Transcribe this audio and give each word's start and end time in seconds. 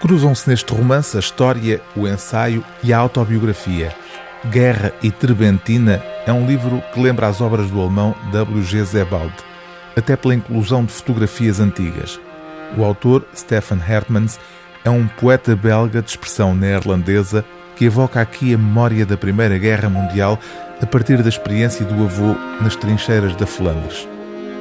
Cruzam-se 0.00 0.48
neste 0.48 0.72
romance 0.72 1.16
a 1.16 1.20
história, 1.20 1.80
o 1.96 2.06
ensaio 2.06 2.64
e 2.84 2.92
a 2.92 2.98
autobiografia. 2.98 3.92
Guerra 4.48 4.92
e 5.02 5.10
Trebentina 5.10 6.00
é 6.24 6.32
um 6.32 6.46
livro 6.46 6.80
que 6.94 7.00
lembra 7.00 7.26
as 7.26 7.40
obras 7.40 7.68
do 7.68 7.80
alemão 7.80 8.14
W. 8.30 8.62
G. 8.62 8.86
Sebald, 8.86 9.34
até 9.96 10.14
pela 10.14 10.36
inclusão 10.36 10.84
de 10.84 10.92
fotografias 10.92 11.58
antigas. 11.58 12.20
O 12.76 12.84
autor, 12.84 13.26
Stefan 13.34 13.80
Hertmans, 13.84 14.38
é 14.84 14.90
um 14.90 15.08
poeta 15.08 15.56
belga 15.56 16.00
de 16.00 16.10
expressão 16.10 16.54
neerlandesa 16.54 17.44
que 17.74 17.86
evoca 17.86 18.20
aqui 18.20 18.54
a 18.54 18.58
memória 18.58 19.04
da 19.04 19.16
Primeira 19.16 19.58
Guerra 19.58 19.88
Mundial 19.88 20.38
a 20.80 20.86
partir 20.86 21.20
da 21.22 21.28
experiência 21.28 21.84
do 21.84 22.04
avô 22.04 22.36
nas 22.60 22.76
trincheiras 22.76 23.34
da 23.34 23.46
Flandres. 23.46 24.08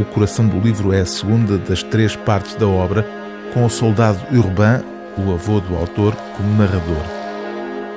O 0.00 0.04
coração 0.06 0.46
do 0.46 0.58
livro 0.58 0.92
é 0.92 1.00
a 1.00 1.06
segunda 1.06 1.58
das 1.58 1.82
três 1.82 2.16
partes 2.16 2.54
da 2.54 2.66
obra, 2.66 3.06
com 3.52 3.66
o 3.66 3.70
soldado 3.70 4.18
Urbain, 4.30 4.82
o 5.20 5.32
avô 5.32 5.60
do 5.60 5.76
autor, 5.76 6.14
como 6.36 6.56
narrador. 6.56 7.02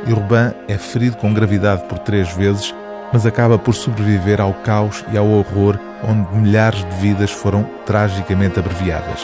Urbain 0.07 0.53
é 0.67 0.77
ferido 0.77 1.17
com 1.17 1.34
gravidade 1.34 1.84
por 1.84 1.99
três 1.99 2.31
vezes, 2.34 2.73
mas 3.13 3.25
acaba 3.25 3.57
por 3.57 3.73
sobreviver 3.73 4.41
ao 4.41 4.53
caos 4.53 5.05
e 5.11 5.17
ao 5.17 5.27
horror 5.27 5.77
onde 6.03 6.35
milhares 6.35 6.84
de 6.84 6.95
vidas 6.95 7.31
foram 7.31 7.63
tragicamente 7.85 8.59
abreviadas. 8.59 9.21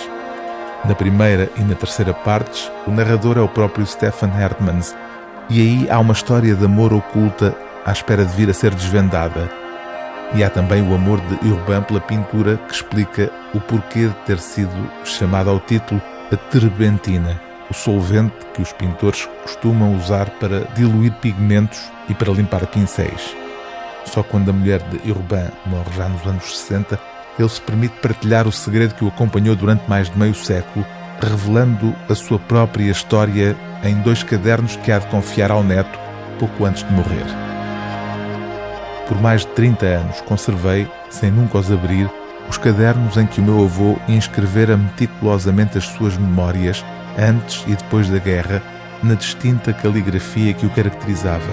Na 0.85 0.93
primeira 0.93 1.49
e 1.57 1.61
na 1.61 1.73
terceira 1.73 2.13
partes, 2.13 2.71
o 2.85 2.91
narrador 2.91 3.37
é 3.37 3.41
o 3.41 3.49
próprio 3.49 3.85
Stefan 3.85 4.29
Hertmans, 4.29 4.95
e 5.49 5.59
aí 5.59 5.89
há 5.89 5.99
uma 5.99 6.13
história 6.13 6.53
de 6.53 6.65
amor 6.65 6.93
oculta 6.93 7.55
à 7.85 7.91
espera 7.91 8.23
de 8.23 8.35
vir 8.35 8.49
a 8.49 8.53
ser 8.53 8.73
desvendada 8.75 9.49
e 10.33 10.43
há 10.43 10.49
também 10.49 10.81
o 10.81 10.93
amor 10.93 11.19
de 11.21 11.49
Urbain 11.49 11.81
pela 11.83 12.01
pintura 12.01 12.57
que 12.67 12.73
explica 12.73 13.31
o 13.53 13.61
porquê 13.61 14.07
de 14.07 14.15
ter 14.25 14.39
sido 14.39 14.91
chamada 15.03 15.49
ao 15.49 15.59
título 15.59 16.01
a 16.31 16.35
terbentina, 16.35 17.39
o 17.69 17.73
solvente 17.73 18.33
que 18.53 18.61
os 18.61 18.71
pintores 18.73 19.27
costumam 19.43 19.95
usar 19.95 20.29
para 20.39 20.61
diluir 20.75 21.13
pigmentos 21.13 21.79
e 22.09 22.13
para 22.13 22.31
limpar 22.31 22.65
pincéis. 22.67 23.35
Só 24.05 24.23
quando 24.23 24.49
a 24.49 24.53
mulher 24.53 24.81
de 24.83 25.11
Urbain 25.11 25.49
morre 25.65 25.91
já 25.95 26.07
nos 26.07 26.25
anos 26.25 26.57
60, 26.57 26.99
ele 27.37 27.49
se 27.49 27.61
permite 27.61 27.95
partilhar 28.01 28.47
o 28.47 28.51
segredo 28.51 28.95
que 28.95 29.05
o 29.05 29.09
acompanhou 29.09 29.55
durante 29.55 29.87
mais 29.87 30.09
de 30.09 30.17
meio 30.17 30.33
século, 30.33 30.85
revelando 31.21 31.95
a 32.09 32.15
sua 32.15 32.39
própria 32.39 32.89
história 32.89 33.55
em 33.83 33.95
dois 34.01 34.23
cadernos 34.23 34.75
que 34.77 34.91
há 34.91 34.99
de 34.99 35.07
confiar 35.07 35.51
ao 35.51 35.63
neto 35.63 35.99
pouco 36.39 36.65
antes 36.65 36.83
de 36.83 36.91
morrer. 36.91 37.25
Por 39.07 39.19
mais 39.21 39.41
de 39.41 39.47
30 39.47 39.85
anos 39.85 40.21
conservei, 40.21 40.87
sem 41.09 41.31
nunca 41.31 41.57
os 41.57 41.71
abrir, 41.71 42.09
os 42.49 42.57
cadernos 42.57 43.17
em 43.17 43.25
que 43.25 43.39
o 43.39 43.43
meu 43.43 43.63
avô 43.63 43.97
inscrevera 44.07 44.77
meticulosamente 44.77 45.77
as 45.77 45.85
suas 45.85 46.17
memórias, 46.17 46.83
antes 47.17 47.63
e 47.67 47.75
depois 47.75 48.09
da 48.09 48.19
guerra, 48.19 48.61
na 49.03 49.15
distinta 49.15 49.73
caligrafia 49.73 50.53
que 50.53 50.65
o 50.65 50.69
caracterizava. 50.69 51.51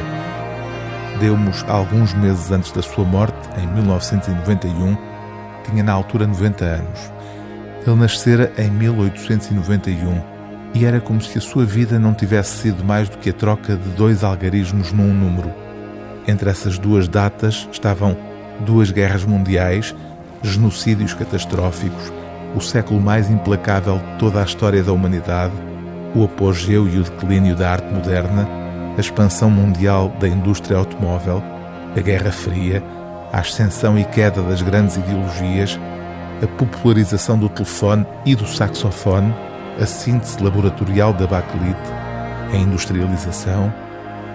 Deu-nos 1.21 1.65
alguns 1.69 2.13
meses 2.15 2.51
antes 2.51 2.73
da 2.73 2.83
sua 2.83 3.05
morte, 3.05 3.49
em 3.59 3.67
1991, 3.67 4.97
tinha 5.65 5.83
na 5.83 5.93
altura 5.93 6.27
90 6.27 6.65
anos. 6.65 7.13
Ele 7.87 7.97
nascera 7.97 8.53
em 8.59 8.71
1891 8.71 10.21
e 10.75 10.85
era 10.85 11.01
como 11.01 11.21
se 11.21 11.39
a 11.39 11.41
sua 11.41 11.65
vida 11.65 11.99
não 11.99 12.13
tivesse 12.15 12.59
sido 12.59 12.85
mais 12.85 13.09
do 13.09 13.19
que 13.19 13.31
a 13.31 13.33
troca 13.33 13.77
de 13.77 13.89
dois 13.91 14.25
algarismos 14.25 14.93
num 14.93 15.15
número. 15.15 15.53
Entre 16.27 16.51
essas 16.51 16.79
duas 16.79 17.07
datas 17.07 17.69
estavam 17.71 18.17
duas 18.61 18.91
guerras 18.91 19.25
mundiais, 19.25 19.95
genocídios 20.43 21.15
catastróficos, 21.15 22.13
o 22.55 22.61
século 22.61 23.01
mais 23.01 23.31
implacável 23.31 23.99
de 23.99 24.19
toda 24.19 24.41
a 24.41 24.45
história 24.45 24.83
da 24.83 24.93
humanidade, 24.93 25.55
o 26.15 26.25
apogeu 26.25 26.89
e 26.89 26.99
o 26.99 27.03
declínio 27.03 27.57
da 27.57 27.73
arte 27.73 27.93
moderna, 27.93 28.49
a 28.97 29.01
expansão 29.01 29.51
mundial 29.51 30.09
da 30.21 30.29
indústria 30.29 30.77
automóvel, 30.77 31.43
a 31.97 32.01
Guerra 32.01 32.31
Fria, 32.31 32.83
a 33.33 33.41
ascensão 33.41 33.99
e 33.99 34.05
queda 34.05 34.41
das 34.43 34.63
grandes 34.63 34.97
ideologias, 34.97 35.79
a 36.43 36.47
popularização 36.47 37.37
do 37.37 37.49
telefone 37.49 38.07
e 38.25 38.37
do 38.37 38.47
saxofone, 38.47 39.35
a 39.81 39.87
síntese 39.87 40.41
laboratorial 40.43 41.13
da 41.13 41.27
bakelite, 41.27 41.93
a 42.53 42.57
industrialização, 42.57 43.73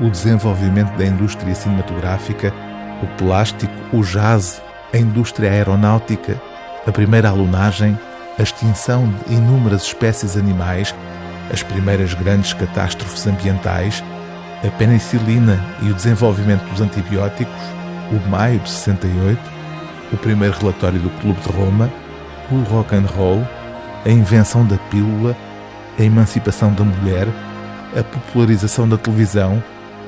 o 0.01 0.09
desenvolvimento 0.09 0.95
da 0.97 1.05
indústria 1.05 1.55
cinematográfica, 1.55 2.53
o 3.01 3.07
plástico, 3.17 3.71
o 3.93 4.01
jazz, 4.01 4.61
a 4.93 4.97
indústria 4.97 5.51
aeronáutica, 5.51 6.41
a 6.85 6.91
primeira 6.91 7.29
alunagem, 7.29 7.97
a 8.39 8.43
extinção 8.43 9.13
de 9.27 9.35
inúmeras 9.35 9.83
espécies 9.83 10.37
animais, 10.37 10.95
as 11.53 11.61
primeiras 11.61 12.13
grandes 12.13 12.53
catástrofes 12.53 13.27
ambientais, 13.27 14.01
a 14.65 14.71
penicilina 14.77 15.61
e 15.81 15.91
o 15.91 15.93
desenvolvimento 15.93 16.63
dos 16.69 16.79
antibióticos, 16.79 17.61
o 18.11 18.29
maio 18.29 18.59
de 18.59 18.69
68, 18.69 19.39
o 20.13 20.17
primeiro 20.17 20.57
relatório 20.57 20.99
do 20.99 21.09
Clube 21.21 21.39
de 21.41 21.49
Roma, 21.49 21.91
o 22.49 22.61
rock 22.63 22.95
and 22.95 23.05
roll, 23.15 23.45
a 24.05 24.09
invenção 24.09 24.65
da 24.65 24.77
pílula, 24.89 25.35
a 25.99 26.01
emancipação 26.01 26.73
da 26.73 26.83
mulher, 26.83 27.27
a 27.97 28.03
popularização 28.03 28.87
da 28.87 28.97
televisão, 28.97 29.61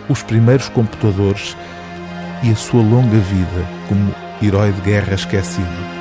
os 0.07 0.23
primeiros 0.23 0.69
computadores 0.69 1.55
e 2.43 2.49
a 2.49 2.55
sua 2.55 2.81
longa 2.81 3.17
vida 3.17 3.65
como 3.89 4.15
herói 4.41 4.71
de 4.71 4.81
guerra 4.81 5.13
esquecido. 5.13 6.00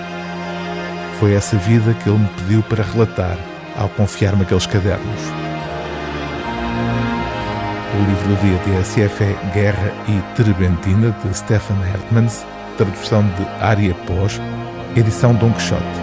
Foi 1.20 1.34
essa 1.34 1.54
vida 1.58 1.92
que 1.92 2.08
ele 2.08 2.18
me 2.18 2.28
pediu 2.28 2.62
para 2.62 2.82
relatar 2.82 3.36
ao 3.76 3.90
confiar-me 3.90 4.40
aqueles 4.40 4.64
cadernos. 4.64 5.20
O 7.92 8.02
livro 8.08 8.28
do 8.28 8.40
dia 8.40 8.80
TSF 8.80 9.24
é 9.24 9.52
Guerra 9.52 9.92
e 10.08 10.34
Trebentina, 10.34 11.14
de 11.22 11.36
Stefan 11.36 11.76
Hertmans, 11.84 12.46
tradução 12.78 13.22
de 13.22 13.46
Aria 13.62 13.94
Pós, 14.06 14.40
edição 14.96 15.34
Don 15.34 15.52
Quixote. 15.52 15.99